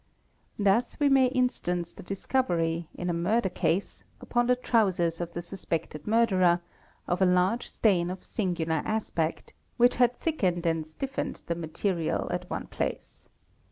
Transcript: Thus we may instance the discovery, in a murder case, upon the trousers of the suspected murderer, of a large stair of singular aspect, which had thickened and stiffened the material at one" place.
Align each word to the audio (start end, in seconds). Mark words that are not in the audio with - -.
Thus 0.57 0.99
we 0.99 1.09
may 1.09 1.27
instance 1.27 1.93
the 1.93 2.01
discovery, 2.01 2.87
in 2.95 3.07
a 3.07 3.13
murder 3.13 3.49
case, 3.49 4.03
upon 4.19 4.47
the 4.47 4.55
trousers 4.55 5.21
of 5.21 5.33
the 5.33 5.43
suspected 5.43 6.07
murderer, 6.07 6.59
of 7.07 7.21
a 7.21 7.25
large 7.27 7.69
stair 7.69 8.09
of 8.09 8.23
singular 8.23 8.81
aspect, 8.83 9.53
which 9.77 9.97
had 9.97 10.19
thickened 10.19 10.65
and 10.65 10.87
stiffened 10.87 11.43
the 11.45 11.53
material 11.53 12.31
at 12.31 12.49
one" 12.49 12.65
place. 12.65 13.29